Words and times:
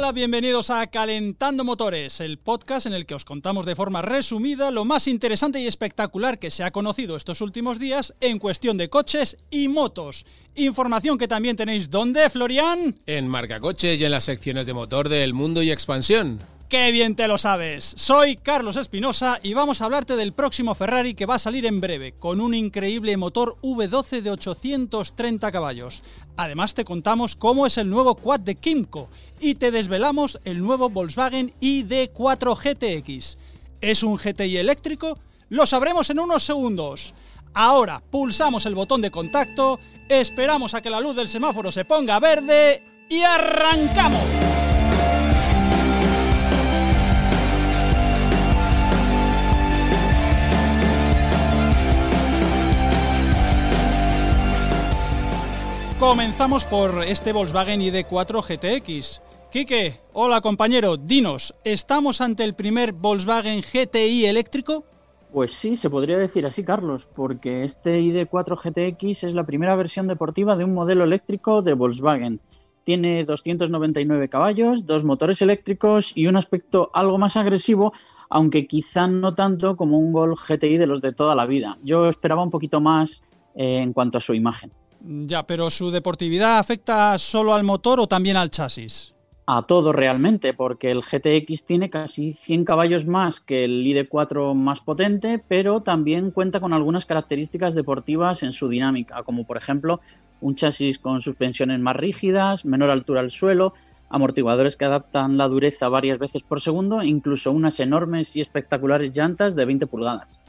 Hola, 0.00 0.12
bienvenidos 0.12 0.70
a 0.70 0.86
Calentando 0.86 1.62
Motores, 1.62 2.22
el 2.22 2.38
podcast 2.38 2.86
en 2.86 2.94
el 2.94 3.04
que 3.04 3.14
os 3.14 3.26
contamos 3.26 3.66
de 3.66 3.76
forma 3.76 4.00
resumida 4.00 4.70
lo 4.70 4.86
más 4.86 5.06
interesante 5.06 5.60
y 5.60 5.66
espectacular 5.66 6.38
que 6.38 6.50
se 6.50 6.64
ha 6.64 6.70
conocido 6.70 7.16
estos 7.16 7.42
últimos 7.42 7.78
días 7.78 8.14
en 8.22 8.38
cuestión 8.38 8.78
de 8.78 8.88
coches 8.88 9.36
y 9.50 9.68
motos. 9.68 10.24
Información 10.54 11.18
que 11.18 11.28
también 11.28 11.54
tenéis 11.54 11.90
¿dónde, 11.90 12.30
Florian? 12.30 12.96
En 13.04 13.28
Marca 13.28 13.60
Coches 13.60 14.00
y 14.00 14.06
en 14.06 14.12
las 14.12 14.24
secciones 14.24 14.64
de 14.64 14.72
motor 14.72 15.10
del 15.10 15.34
mundo 15.34 15.62
y 15.62 15.70
expansión. 15.70 16.40
¡Qué 16.70 16.92
bien 16.92 17.16
te 17.16 17.26
lo 17.26 17.36
sabes! 17.36 17.94
Soy 17.96 18.36
Carlos 18.36 18.76
Espinosa 18.76 19.40
y 19.42 19.54
vamos 19.54 19.82
a 19.82 19.86
hablarte 19.86 20.14
del 20.14 20.32
próximo 20.32 20.76
Ferrari 20.76 21.14
que 21.14 21.26
va 21.26 21.34
a 21.34 21.40
salir 21.40 21.66
en 21.66 21.80
breve, 21.80 22.12
con 22.12 22.40
un 22.40 22.54
increíble 22.54 23.16
motor 23.16 23.56
V12 23.60 24.20
de 24.20 24.30
830 24.30 25.50
caballos. 25.50 26.04
Además 26.36 26.74
te 26.74 26.84
contamos 26.84 27.34
cómo 27.34 27.66
es 27.66 27.76
el 27.76 27.90
nuevo 27.90 28.14
quad 28.14 28.38
de 28.38 28.54
Kimco 28.54 29.08
y 29.40 29.56
te 29.56 29.72
desvelamos 29.72 30.38
el 30.44 30.62
nuevo 30.62 30.90
Volkswagen 30.90 31.52
ID4 31.60 32.54
GTX. 32.54 33.36
¿Es 33.80 34.04
un 34.04 34.14
GTI 34.14 34.58
eléctrico? 34.58 35.18
Lo 35.48 35.66
sabremos 35.66 36.08
en 36.10 36.20
unos 36.20 36.44
segundos. 36.44 37.14
Ahora 37.52 38.00
pulsamos 38.12 38.64
el 38.64 38.76
botón 38.76 39.00
de 39.00 39.10
contacto, 39.10 39.80
esperamos 40.08 40.74
a 40.74 40.80
que 40.80 40.90
la 40.90 41.00
luz 41.00 41.16
del 41.16 41.26
semáforo 41.26 41.72
se 41.72 41.84
ponga 41.84 42.20
verde 42.20 42.84
y 43.08 43.22
arrancamos. 43.22 44.22
Comenzamos 56.00 56.64
por 56.64 57.04
este 57.04 57.34
Volkswagen 57.34 57.82
ID4 57.82 58.40
GTX. 58.40 59.20
Quique, 59.52 60.00
hola 60.14 60.40
compañero, 60.40 60.96
dinos, 60.96 61.54
¿estamos 61.62 62.22
ante 62.22 62.42
el 62.42 62.54
primer 62.54 62.94
Volkswagen 62.94 63.60
GTI 63.60 64.24
eléctrico? 64.24 64.86
Pues 65.30 65.52
sí, 65.52 65.76
se 65.76 65.90
podría 65.90 66.16
decir 66.16 66.46
así, 66.46 66.64
Carlos, 66.64 67.06
porque 67.14 67.64
este 67.64 68.00
ID4 68.00 68.56
GTX 68.56 69.24
es 69.24 69.34
la 69.34 69.44
primera 69.44 69.76
versión 69.76 70.06
deportiva 70.06 70.56
de 70.56 70.64
un 70.64 70.72
modelo 70.72 71.04
eléctrico 71.04 71.60
de 71.60 71.74
Volkswagen. 71.74 72.40
Tiene 72.82 73.26
299 73.26 74.30
caballos, 74.30 74.86
dos 74.86 75.04
motores 75.04 75.42
eléctricos 75.42 76.12
y 76.14 76.28
un 76.28 76.36
aspecto 76.36 76.90
algo 76.94 77.18
más 77.18 77.36
agresivo, 77.36 77.92
aunque 78.30 78.66
quizá 78.66 79.06
no 79.06 79.34
tanto 79.34 79.76
como 79.76 79.98
un 79.98 80.14
Gol 80.14 80.34
GTI 80.34 80.78
de 80.78 80.86
los 80.86 81.02
de 81.02 81.12
toda 81.12 81.34
la 81.34 81.44
vida. 81.44 81.76
Yo 81.82 82.08
esperaba 82.08 82.42
un 82.42 82.50
poquito 82.50 82.80
más 82.80 83.22
eh, 83.54 83.80
en 83.82 83.92
cuanto 83.92 84.16
a 84.16 84.22
su 84.22 84.32
imagen. 84.32 84.72
Ya, 85.02 85.46
pero 85.46 85.70
¿su 85.70 85.90
deportividad 85.90 86.58
afecta 86.58 87.16
solo 87.18 87.54
al 87.54 87.64
motor 87.64 88.00
o 88.00 88.06
también 88.06 88.36
al 88.36 88.50
chasis? 88.50 89.14
A 89.46 89.62
todo 89.62 89.92
realmente, 89.92 90.54
porque 90.54 90.90
el 90.90 91.00
GTX 91.00 91.64
tiene 91.64 91.90
casi 91.90 92.34
100 92.34 92.64
caballos 92.64 93.06
más 93.06 93.40
que 93.40 93.64
el 93.64 93.84
ID4 93.84 94.54
más 94.54 94.80
potente, 94.80 95.42
pero 95.48 95.80
también 95.80 96.30
cuenta 96.30 96.60
con 96.60 96.72
algunas 96.72 97.06
características 97.06 97.74
deportivas 97.74 98.42
en 98.42 98.52
su 98.52 98.68
dinámica, 98.68 99.22
como 99.22 99.44
por 99.44 99.56
ejemplo 99.56 100.00
un 100.40 100.54
chasis 100.54 100.98
con 100.98 101.20
suspensiones 101.20 101.80
más 101.80 101.96
rígidas, 101.96 102.64
menor 102.64 102.90
altura 102.90 103.20
al 103.20 103.30
suelo, 103.30 103.74
amortiguadores 104.10 104.76
que 104.76 104.84
adaptan 104.84 105.38
la 105.38 105.48
dureza 105.48 105.88
varias 105.88 106.18
veces 106.18 106.42
por 106.42 106.60
segundo 106.60 107.02
incluso 107.02 107.52
unas 107.52 107.80
enormes 107.80 108.36
y 108.36 108.40
espectaculares 108.40 109.16
llantas 109.16 109.54
de 109.54 109.64
20 109.64 109.86
pulgadas. 109.86 110.39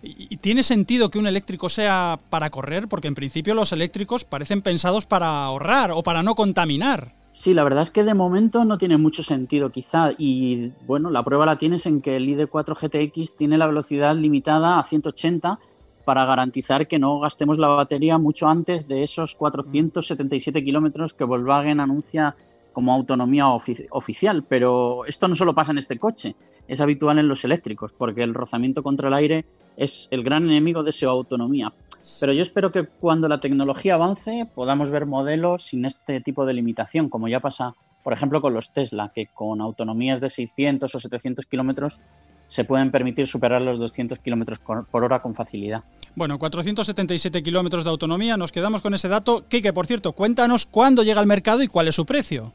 ¿Y 0.00 0.36
tiene 0.36 0.62
sentido 0.62 1.10
que 1.10 1.18
un 1.18 1.26
eléctrico 1.26 1.68
sea 1.68 2.20
para 2.30 2.50
correr? 2.50 2.86
Porque 2.88 3.08
en 3.08 3.16
principio 3.16 3.54
los 3.54 3.72
eléctricos 3.72 4.24
parecen 4.24 4.62
pensados 4.62 5.06
para 5.06 5.44
ahorrar 5.44 5.90
o 5.90 6.02
para 6.02 6.22
no 6.22 6.36
contaminar. 6.36 7.14
Sí, 7.32 7.52
la 7.52 7.64
verdad 7.64 7.82
es 7.82 7.90
que 7.90 8.04
de 8.04 8.14
momento 8.14 8.64
no 8.64 8.78
tiene 8.78 8.96
mucho 8.96 9.22
sentido 9.22 9.70
quizá 9.70 10.10
y 10.16 10.72
bueno, 10.86 11.10
la 11.10 11.22
prueba 11.22 11.46
la 11.46 11.58
tienes 11.58 11.86
en 11.86 12.00
que 12.00 12.16
el 12.16 12.26
ID4 12.26 12.76
GTX 12.76 13.36
tiene 13.36 13.58
la 13.58 13.66
velocidad 13.66 14.16
limitada 14.16 14.78
a 14.78 14.84
180 14.84 15.58
para 16.04 16.24
garantizar 16.24 16.88
que 16.88 16.98
no 16.98 17.20
gastemos 17.20 17.58
la 17.58 17.68
batería 17.68 18.18
mucho 18.18 18.48
antes 18.48 18.88
de 18.88 19.02
esos 19.02 19.34
477 19.34 20.64
kilómetros 20.64 21.12
que 21.12 21.24
Volkswagen 21.24 21.80
anuncia 21.80 22.34
como 22.72 22.92
autonomía 22.92 23.48
oficial. 23.48 24.44
Pero 24.48 25.04
esto 25.06 25.28
no 25.28 25.34
solo 25.34 25.54
pasa 25.54 25.72
en 25.72 25.78
este 25.78 25.98
coche, 25.98 26.36
es 26.66 26.80
habitual 26.80 27.18
en 27.18 27.28
los 27.28 27.44
eléctricos, 27.44 27.92
porque 27.92 28.22
el 28.22 28.34
rozamiento 28.34 28.82
contra 28.82 29.08
el 29.08 29.14
aire 29.14 29.46
es 29.76 30.08
el 30.10 30.22
gran 30.22 30.44
enemigo 30.44 30.82
de 30.82 30.92
su 30.92 31.08
autonomía. 31.08 31.72
Pero 32.20 32.32
yo 32.32 32.42
espero 32.42 32.70
que 32.70 32.86
cuando 32.86 33.28
la 33.28 33.40
tecnología 33.40 33.94
avance 33.94 34.48
podamos 34.54 34.90
ver 34.90 35.06
modelos 35.06 35.64
sin 35.64 35.84
este 35.84 36.20
tipo 36.20 36.46
de 36.46 36.54
limitación, 36.54 37.08
como 37.08 37.28
ya 37.28 37.40
pasa, 37.40 37.74
por 38.02 38.12
ejemplo, 38.12 38.40
con 38.40 38.54
los 38.54 38.72
Tesla, 38.72 39.12
que 39.14 39.26
con 39.26 39.60
autonomías 39.60 40.20
de 40.20 40.30
600 40.30 40.94
o 40.94 41.00
700 41.00 41.46
kilómetros 41.46 42.00
se 42.48 42.64
pueden 42.64 42.90
permitir 42.90 43.26
superar 43.26 43.62
los 43.62 43.78
200 43.78 44.18
kilómetros 44.18 44.58
por 44.58 45.04
hora 45.04 45.20
con 45.20 45.34
facilidad. 45.34 45.84
Bueno, 46.14 46.38
477 46.38 47.42
kilómetros 47.42 47.84
de 47.84 47.90
autonomía, 47.90 48.36
nos 48.36 48.50
quedamos 48.50 48.82
con 48.82 48.94
ese 48.94 49.08
dato. 49.08 49.44
Kike, 49.48 49.72
por 49.72 49.86
cierto, 49.86 50.12
cuéntanos 50.12 50.66
cuándo 50.66 51.02
llega 51.02 51.20
al 51.20 51.26
mercado 51.26 51.62
y 51.62 51.68
cuál 51.68 51.88
es 51.88 51.94
su 51.94 52.06
precio. 52.06 52.52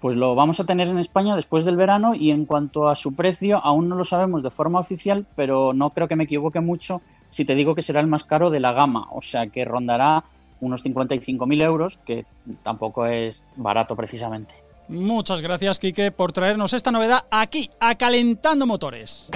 Pues 0.00 0.16
lo 0.16 0.34
vamos 0.34 0.60
a 0.60 0.64
tener 0.64 0.88
en 0.88 0.98
España 0.98 1.36
después 1.36 1.64
del 1.64 1.76
verano 1.76 2.14
y 2.14 2.30
en 2.30 2.46
cuanto 2.46 2.88
a 2.88 2.94
su 2.94 3.14
precio 3.14 3.58
aún 3.62 3.88
no 3.88 3.96
lo 3.96 4.04
sabemos 4.04 4.42
de 4.42 4.50
forma 4.50 4.78
oficial, 4.78 5.26
pero 5.36 5.72
no 5.72 5.90
creo 5.90 6.08
que 6.08 6.16
me 6.16 6.24
equivoque 6.24 6.60
mucho 6.60 7.02
si 7.28 7.44
te 7.44 7.54
digo 7.54 7.74
que 7.74 7.82
será 7.82 8.00
el 8.00 8.06
más 8.06 8.24
caro 8.24 8.50
de 8.50 8.60
la 8.60 8.72
gama, 8.72 9.08
o 9.10 9.22
sea 9.22 9.48
que 9.48 9.64
rondará 9.64 10.24
unos 10.60 10.84
55.000 10.84 11.62
euros, 11.62 11.98
que 12.04 12.26
tampoco 12.62 13.06
es 13.06 13.46
barato 13.56 13.96
precisamente. 13.96 14.54
Muchas 14.90 15.40
gracias, 15.40 15.78
Quique, 15.78 16.10
por 16.10 16.32
traernos 16.32 16.72
esta 16.72 16.90
novedad 16.90 17.24
aquí, 17.30 17.70
a 17.78 17.94
Calentando 17.94 18.66
Motores. 18.66 19.28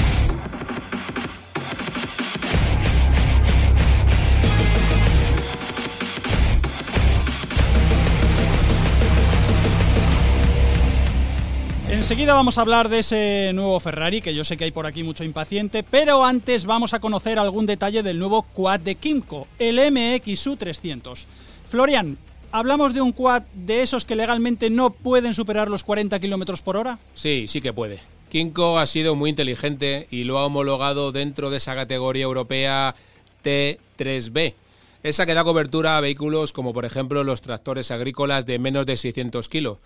Enseguida 11.88 12.34
vamos 12.34 12.58
a 12.58 12.62
hablar 12.62 12.88
de 12.88 12.98
ese 12.98 13.52
nuevo 13.54 13.78
Ferrari, 13.78 14.20
que 14.20 14.34
yo 14.34 14.42
sé 14.42 14.56
que 14.56 14.64
hay 14.64 14.72
por 14.72 14.86
aquí 14.86 15.04
mucho 15.04 15.22
impaciente, 15.22 15.84
pero 15.84 16.24
antes 16.24 16.66
vamos 16.66 16.94
a 16.94 16.98
conocer 16.98 17.38
algún 17.38 17.64
detalle 17.64 18.02
del 18.02 18.18
nuevo 18.18 18.42
quad 18.42 18.80
de 18.80 18.96
Kimco, 18.96 19.46
el 19.60 19.78
MXU 19.92 20.56
300. 20.56 21.28
Florian, 21.68 22.18
¿hablamos 22.54 22.94
de 22.94 23.00
un 23.00 23.10
quad 23.10 23.42
de 23.52 23.82
esos 23.82 24.04
que 24.04 24.14
legalmente 24.14 24.70
no 24.70 24.90
pueden 24.90 25.34
superar 25.34 25.68
los 25.68 25.82
40 25.82 26.20
km 26.20 26.62
por 26.62 26.76
hora? 26.76 26.98
Sí, 27.12 27.46
sí 27.48 27.60
que 27.60 27.72
puede. 27.72 27.98
Kimco 28.30 28.78
ha 28.78 28.86
sido 28.86 29.16
muy 29.16 29.30
inteligente 29.30 30.06
y 30.10 30.22
lo 30.22 30.38
ha 30.38 30.46
homologado 30.46 31.10
dentro 31.10 31.50
de 31.50 31.56
esa 31.56 31.74
categoría 31.74 32.22
europea 32.22 32.94
T3B. 33.42 34.54
Esa 35.02 35.26
que 35.26 35.34
da 35.34 35.42
cobertura 35.42 35.96
a 35.96 36.00
vehículos 36.00 36.52
como 36.52 36.72
por 36.72 36.84
ejemplo 36.84 37.24
los 37.24 37.42
tractores 37.42 37.90
agrícolas 37.90 38.46
de 38.46 38.60
menos 38.60 38.86
de 38.86 38.96
600 38.96 39.48
kilos 39.48 39.78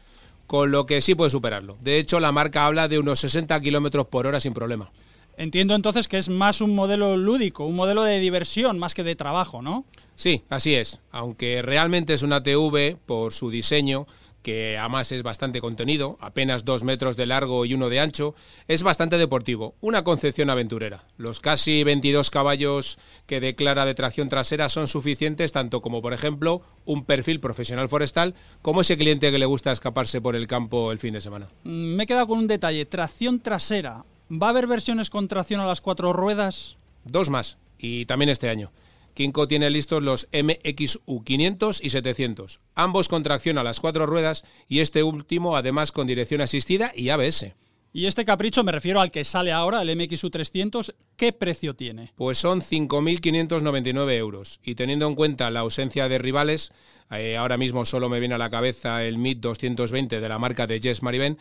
con 0.46 0.70
lo 0.70 0.86
que 0.86 1.00
sí 1.00 1.14
puede 1.14 1.30
superarlo. 1.30 1.76
De 1.80 1.98
hecho, 1.98 2.20
la 2.20 2.32
marca 2.32 2.64
habla 2.64 2.88
de 2.88 2.98
unos 2.98 3.20
60 3.20 3.60
kilómetros 3.60 4.06
por 4.06 4.26
hora 4.26 4.40
sin 4.40 4.54
problema. 4.54 4.90
Entiendo 5.38 5.76
entonces 5.76 6.08
que 6.08 6.18
es 6.18 6.28
más 6.28 6.60
un 6.60 6.74
modelo 6.74 7.16
lúdico, 7.16 7.64
un 7.64 7.76
modelo 7.76 8.02
de 8.02 8.18
diversión 8.18 8.76
más 8.76 8.92
que 8.92 9.04
de 9.04 9.14
trabajo, 9.14 9.62
¿no? 9.62 9.84
Sí, 10.16 10.42
así 10.48 10.74
es. 10.74 11.00
Aunque 11.12 11.62
realmente 11.62 12.12
es 12.12 12.24
una 12.24 12.42
TV 12.42 12.96
por 13.06 13.32
su 13.32 13.48
diseño, 13.48 14.08
que 14.42 14.76
además 14.76 15.12
es 15.12 15.22
bastante 15.22 15.60
contenido, 15.60 16.18
apenas 16.20 16.64
dos 16.64 16.82
metros 16.82 17.16
de 17.16 17.26
largo 17.26 17.64
y 17.64 17.74
uno 17.74 17.88
de 17.88 18.00
ancho, 18.00 18.34
es 18.66 18.82
bastante 18.82 19.16
deportivo, 19.16 19.76
una 19.80 20.02
concepción 20.02 20.50
aventurera. 20.50 21.04
Los 21.16 21.38
casi 21.38 21.84
22 21.84 22.30
caballos 22.30 22.98
que 23.26 23.38
declara 23.38 23.84
de 23.84 23.94
tracción 23.94 24.28
trasera 24.28 24.68
son 24.68 24.88
suficientes 24.88 25.52
tanto 25.52 25.82
como, 25.82 26.02
por 26.02 26.14
ejemplo, 26.14 26.62
un 26.84 27.04
perfil 27.04 27.38
profesional 27.38 27.88
forestal, 27.88 28.34
como 28.60 28.80
ese 28.80 28.98
cliente 28.98 29.30
que 29.30 29.38
le 29.38 29.46
gusta 29.46 29.70
escaparse 29.70 30.20
por 30.20 30.34
el 30.34 30.48
campo 30.48 30.90
el 30.90 30.98
fin 30.98 31.14
de 31.14 31.20
semana. 31.20 31.48
Mm, 31.62 31.94
me 31.94 32.02
he 32.02 32.06
quedado 32.08 32.26
con 32.26 32.40
un 32.40 32.48
detalle, 32.48 32.86
tracción 32.86 33.38
trasera. 33.38 34.02
¿Va 34.30 34.48
a 34.48 34.50
haber 34.50 34.66
versiones 34.66 35.08
con 35.08 35.26
tracción 35.26 35.60
a 35.60 35.66
las 35.66 35.80
cuatro 35.80 36.12
ruedas? 36.12 36.76
Dos 37.04 37.30
más, 37.30 37.58
y 37.78 38.04
también 38.04 38.28
este 38.28 38.50
año. 38.50 38.70
Kinko 39.14 39.48
tiene 39.48 39.70
listos 39.70 40.02
los 40.02 40.28
MXU 40.32 41.24
500 41.24 41.82
y 41.82 41.90
700, 41.90 42.60
ambos 42.74 43.08
con 43.08 43.22
tracción 43.22 43.58
a 43.58 43.64
las 43.64 43.80
cuatro 43.80 44.06
ruedas 44.06 44.44
y 44.68 44.80
este 44.80 45.02
último 45.02 45.56
además 45.56 45.92
con 45.92 46.06
dirección 46.06 46.40
asistida 46.40 46.92
y 46.94 47.08
ABS. 47.08 47.54
Y 47.90 48.06
este 48.06 48.26
capricho, 48.26 48.62
me 48.64 48.70
refiero 48.70 49.00
al 49.00 49.10
que 49.10 49.24
sale 49.24 49.50
ahora, 49.50 49.80
el 49.80 49.96
MXU 49.96 50.28
300, 50.28 50.94
¿qué 51.16 51.32
precio 51.32 51.74
tiene? 51.74 52.12
Pues 52.16 52.36
son 52.36 52.60
5.599 52.60 54.12
euros. 54.12 54.60
Y 54.62 54.74
teniendo 54.74 55.06
en 55.06 55.14
cuenta 55.14 55.50
la 55.50 55.60
ausencia 55.60 56.06
de 56.08 56.18
rivales, 56.18 56.70
eh, 57.10 57.38
ahora 57.38 57.56
mismo 57.56 57.86
solo 57.86 58.10
me 58.10 58.20
viene 58.20 58.34
a 58.34 58.38
la 58.38 58.50
cabeza 58.50 59.04
el 59.04 59.16
MIT 59.16 59.40
220 59.40 60.20
de 60.20 60.28
la 60.28 60.38
marca 60.38 60.66
de 60.66 60.80
Jess 60.80 61.02
Mariben, 61.02 61.38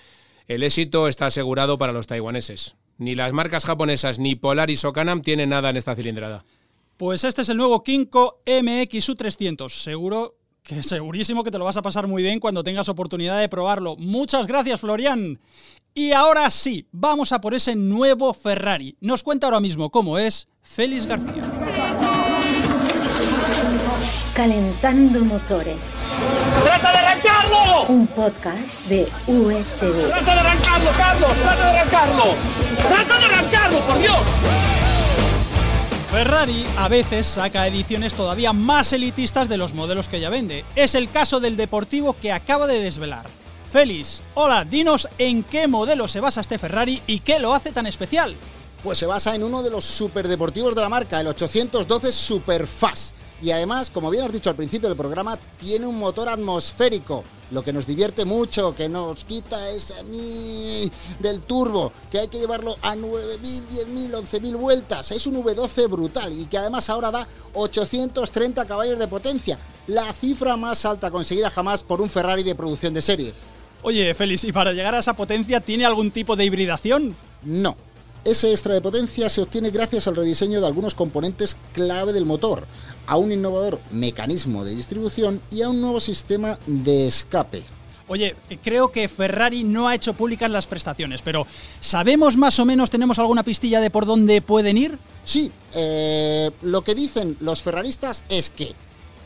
el 0.48 0.64
éxito 0.64 1.08
está 1.08 1.28
asegurado 1.28 1.78
para 1.78 1.94
los 1.94 2.08
taiwaneses. 2.08 2.76
Ni 2.98 3.16
las 3.16 3.34
marcas 3.34 3.66
japonesas 3.66 4.18
ni 4.18 4.36
Polaris 4.36 4.86
o 4.86 4.94
Canam 4.94 5.22
tienen 5.22 5.50
nada 5.50 5.70
en 5.70 5.78
esta 5.78 5.96
cilindrada. 5.96 6.46
Pues 6.98 7.24
este 7.24 7.44
es 7.44 7.50
el 7.50 7.58
nuevo 7.58 7.84
Kinko 7.84 8.42
MXU 8.46 9.16
300. 9.16 9.84
Seguro 9.84 10.36
que 10.64 10.82
segurísimo 10.84 11.44
que 11.44 11.52
te 11.52 11.58
lo 11.58 11.66
vas 11.66 11.78
a 11.78 11.82
pasar 11.82 12.08
muy 12.08 12.24
bien 12.24 12.40
cuando 12.40 12.64
tengas 12.64 12.90
oportunidad 12.90 13.40
de 13.40 13.50
probarlo. 13.50 13.96
Muchas 13.98 14.48
gracias, 14.48 14.80
Florian. 14.80 15.40
Y 15.94 16.12
ahora 16.12 16.50
sí, 16.50 16.88
vamos 16.92 17.32
a 17.32 17.42
por 17.42 17.54
ese 17.54 17.76
nuevo 17.76 18.34
Ferrari. 18.34 18.98
Nos 19.00 19.24
cuenta 19.24 19.48
ahora 19.48 19.60
mismo 19.60 19.90
cómo 19.90 20.18
es 20.18 20.48
Félix 20.62 21.06
García. 21.06 21.44
Calentando 24.36 25.26
motores. 25.26 25.96
¡Trata 26.64 26.92
de 26.92 27.02
Un 27.86 28.08
podcast 28.08 28.76
de 28.88 29.08
USV. 29.28 30.08
¡Trata 30.08 30.34
de 30.34 30.40
arrancarlo, 30.40 30.92
Carlos! 30.98 31.32
¡Trata 31.42 31.72
de 31.72 31.80
arrancarlo! 31.80 32.24
¡Trata 32.76 33.20
de 33.20 33.26
arrancarlo, 33.26 33.80
por 33.82 34.00
Dios! 34.00 34.18
Ferrari 36.12 36.66
a 36.78 36.88
veces 36.88 37.28
saca 37.28 37.68
ediciones 37.68 38.16
todavía 38.16 38.52
más 38.52 38.94
elitistas 38.94 39.48
de 39.48 39.58
los 39.58 39.74
modelos 39.74 40.08
que 40.08 40.20
ya 40.20 40.30
vende. 40.30 40.66
Es 40.76 40.96
el 40.96 41.10
caso 41.10 41.40
del 41.40 41.56
deportivo 41.56 42.14
que 42.14 42.32
acaba 42.32 42.66
de 42.66 42.82
desvelar. 42.82 43.28
Félix, 43.72 44.24
hola, 44.34 44.66
dinos 44.66 45.08
en 45.20 45.44
qué 45.44 45.68
modelo 45.68 46.08
se 46.08 46.20
basa 46.20 46.42
este 46.42 46.58
Ferrari 46.58 47.02
y 47.06 47.20
qué 47.20 47.40
lo 47.40 47.54
hace 47.54 47.72
tan 47.72 47.86
especial. 47.86 48.36
Pues 48.84 48.98
se 48.98 49.06
basa 49.06 49.36
en 49.36 49.44
uno 49.44 49.62
de 49.62 49.70
los 49.70 49.86
superdeportivos 49.86 50.74
de 50.74 50.82
la 50.82 50.90
marca, 50.90 51.22
el 51.22 51.28
812 51.28 52.12
Superfast. 52.12 53.14
Y 53.42 53.52
además, 53.52 53.92
como 53.92 54.10
bien 54.10 54.24
has 54.24 54.32
dicho 54.32 54.50
al 54.50 54.56
principio 54.56 54.90
del 54.90 54.98
programa, 54.98 55.38
tiene 55.60 55.86
un 55.86 56.00
motor 56.00 56.28
atmosférico, 56.28 57.24
lo 57.52 57.64
que 57.64 57.72
nos 57.72 57.86
divierte 57.86 58.26
mucho, 58.26 58.76
que 58.76 58.90
nos 58.90 59.24
quita 59.26 59.70
ese 59.70 60.04
ni 60.06 60.92
del 61.20 61.42
turbo, 61.42 61.94
que 62.12 62.20
hay 62.20 62.28
que 62.28 62.40
llevarlo 62.40 62.76
a 62.82 62.96
9.000, 62.96 63.68
10.000, 63.68 64.12
11.000 64.12 64.58
vueltas. 64.58 65.12
Es 65.12 65.28
un 65.28 65.44
V12 65.44 65.90
brutal 65.90 66.34
y 66.38 66.46
que 66.46 66.58
además 66.58 66.90
ahora 66.90 67.12
da 67.12 67.28
830 67.54 68.66
caballos 68.66 68.98
de 68.98 69.08
potencia, 69.08 69.60
la 69.86 70.12
cifra 70.14 70.58
más 70.58 70.84
alta 70.86 71.12
conseguida 71.12 71.50
jamás 71.50 71.84
por 71.84 72.02
un 72.02 72.10
Ferrari 72.10 72.44
de 72.44 72.56
producción 72.56 72.94
de 72.94 73.02
serie. 73.02 73.34
Oye, 73.84 74.14
Félix, 74.16 74.44
¿y 74.44 74.52
para 74.52 74.74
llegar 74.74 74.96
a 74.96 75.00
esa 75.00 75.14
potencia 75.14 75.62
tiene 75.62 75.86
algún 75.86 76.10
tipo 76.10 76.36
de 76.36 76.44
hibridación? 76.44 77.16
No, 77.44 77.78
ese 78.24 78.52
extra 78.52 78.74
de 78.74 78.82
potencia 78.82 79.30
se 79.30 79.42
obtiene 79.42 79.72
gracias 79.72 80.08
al 80.08 80.16
rediseño 80.16 80.60
de 80.60 80.68
algunos 80.68 80.96
componentes 80.96 81.58
clave 81.74 82.14
del 82.14 82.26
motor, 82.26 82.66
a 83.06 83.18
un 83.18 83.32
innovador 83.32 83.80
mecanismo 83.92 84.64
de 84.66 84.76
distribución 84.76 85.42
y 85.52 85.62
a 85.62 85.70
un 85.70 85.82
nuevo 85.82 86.00
sistema 86.00 86.60
de 86.66 87.08
escape. 87.08 87.64
Oye, 88.10 88.36
creo 88.64 88.92
que 88.92 89.10
Ferrari 89.10 89.64
no 89.64 89.88
ha 89.88 89.96
hecho 89.96 90.14
públicas 90.14 90.50
las 90.50 90.66
prestaciones, 90.66 91.22
pero 91.22 91.46
¿sabemos 91.82 92.38
más 92.38 92.58
o 92.60 92.66
menos, 92.66 92.90
tenemos 92.90 93.20
alguna 93.20 93.44
pistilla 93.44 93.82
de 93.82 93.90
por 93.90 94.06
dónde 94.06 94.42
pueden 94.42 94.78
ir? 94.78 94.98
Sí, 95.26 95.52
eh, 95.74 96.52
lo 96.62 96.84
que 96.84 96.96
dicen 96.96 97.36
los 97.42 97.62
ferraristas 97.62 98.24
es 98.30 98.50
que 98.50 98.74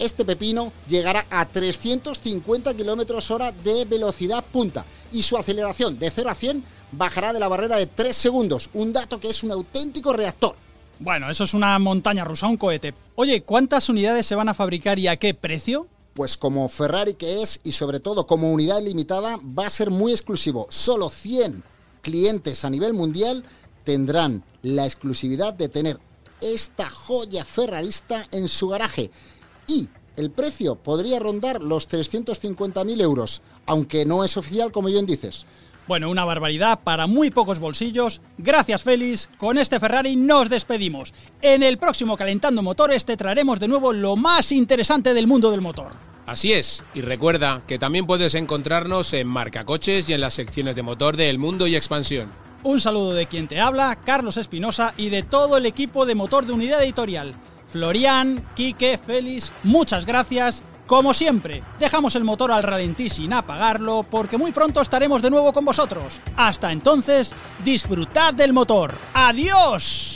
este 0.01 0.25
pepino 0.25 0.73
llegará 0.87 1.25
a 1.29 1.45
350 1.45 2.73
km 2.73 3.31
hora 3.31 3.51
de 3.51 3.85
velocidad 3.85 4.43
punta 4.43 4.83
y 5.11 5.21
su 5.21 5.37
aceleración 5.37 5.99
de 5.99 6.09
0 6.09 6.29
a 6.29 6.35
100 6.35 6.63
bajará 6.91 7.33
de 7.33 7.39
la 7.39 7.47
barrera 7.47 7.77
de 7.77 7.85
3 7.87 8.15
segundos, 8.15 8.69
un 8.73 8.91
dato 8.93 9.19
que 9.19 9.29
es 9.29 9.43
un 9.43 9.51
auténtico 9.51 10.11
reactor. 10.11 10.55
Bueno, 10.99 11.29
eso 11.29 11.43
es 11.43 11.53
una 11.53 11.77
montaña 11.79 12.23
rusa, 12.23 12.47
un 12.47 12.57
cohete. 12.57 12.93
Oye, 13.15 13.43
¿cuántas 13.43 13.89
unidades 13.89 14.25
se 14.25 14.35
van 14.35 14.49
a 14.49 14.53
fabricar 14.53 14.99
y 14.99 15.07
a 15.07 15.17
qué 15.17 15.33
precio? 15.33 15.87
Pues 16.13 16.35
como 16.35 16.67
Ferrari 16.67 17.13
que 17.13 17.41
es 17.41 17.61
y 17.63 17.71
sobre 17.71 17.99
todo 17.99 18.27
como 18.27 18.51
unidad 18.51 18.81
limitada 18.81 19.37
va 19.37 19.67
a 19.67 19.69
ser 19.69 19.89
muy 19.89 20.11
exclusivo. 20.11 20.67
Solo 20.69 21.09
100 21.09 21.63
clientes 22.01 22.65
a 22.65 22.69
nivel 22.69 22.93
mundial 22.93 23.43
tendrán 23.83 24.43
la 24.63 24.85
exclusividad 24.85 25.53
de 25.53 25.69
tener 25.69 25.99
esta 26.41 26.89
joya 26.89 27.45
ferrarista 27.45 28.27
en 28.31 28.47
su 28.47 28.67
garaje. 28.67 29.11
Y 29.67 29.89
el 30.15 30.31
precio 30.31 30.75
podría 30.75 31.19
rondar 31.19 31.61
los 31.61 31.89
350.000 31.89 33.01
euros, 33.01 33.41
aunque 33.65 34.05
no 34.05 34.23
es 34.23 34.37
oficial 34.37 34.71
como 34.71 34.89
bien 34.89 35.05
dices. 35.05 35.45
Bueno, 35.87 36.09
una 36.09 36.25
barbaridad 36.25 36.79
para 36.83 37.07
muy 37.07 37.31
pocos 37.31 37.59
bolsillos. 37.59 38.21
Gracias, 38.37 38.83
Félix. 38.83 39.29
Con 39.37 39.57
este 39.57 39.79
Ferrari 39.79 40.15
nos 40.15 40.49
despedimos. 40.49 41.13
En 41.41 41.63
el 41.63 41.77
próximo 41.77 42.15
Calentando 42.15 42.61
Motores 42.61 43.03
te 43.03 43.17
traeremos 43.17 43.59
de 43.59 43.67
nuevo 43.67 43.91
lo 43.91 44.15
más 44.15 44.51
interesante 44.51 45.13
del 45.13 45.27
mundo 45.27 45.51
del 45.51 45.61
motor. 45.61 45.91
Así 46.27 46.53
es, 46.53 46.83
y 46.93 47.01
recuerda 47.01 47.63
que 47.67 47.79
también 47.79 48.05
puedes 48.05 48.35
encontrarnos 48.35 49.11
en 49.13 49.27
Marcacoches 49.27 50.07
y 50.07 50.13
en 50.13 50.21
las 50.21 50.35
secciones 50.35 50.75
de 50.75 50.83
motor 50.83 51.17
de 51.17 51.29
El 51.29 51.39
Mundo 51.39 51.67
y 51.67 51.75
Expansión. 51.75 52.29
Un 52.63 52.79
saludo 52.79 53.13
de 53.13 53.25
quien 53.25 53.47
te 53.47 53.59
habla, 53.59 53.97
Carlos 54.05 54.37
Espinosa, 54.37 54.93
y 54.95 55.09
de 55.09 55.23
todo 55.23 55.57
el 55.57 55.65
equipo 55.65 56.05
de 56.05 56.13
motor 56.13 56.45
de 56.45 56.53
Unidad 56.53 56.83
Editorial. 56.83 57.33
Florian, 57.71 58.43
Quique, 58.55 58.97
Félix, 58.97 59.51
muchas 59.63 60.05
gracias. 60.05 60.61
Como 60.87 61.13
siempre, 61.13 61.63
dejamos 61.79 62.15
el 62.15 62.25
motor 62.25 62.51
al 62.51 62.63
ralentí 62.63 63.09
sin 63.09 63.31
apagarlo 63.31 64.03
porque 64.03 64.37
muy 64.37 64.51
pronto 64.51 64.81
estaremos 64.81 65.21
de 65.21 65.29
nuevo 65.29 65.53
con 65.53 65.63
vosotros. 65.63 66.19
Hasta 66.35 66.71
entonces, 66.71 67.33
disfrutad 67.63 68.33
del 68.33 68.51
motor. 68.51 68.93
¡Adiós! 69.13 70.10